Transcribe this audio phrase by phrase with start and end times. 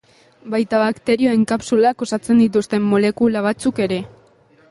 [0.53, 4.01] Baita bakterioen kapsulak osatzen dituzten molekula batzuk ere.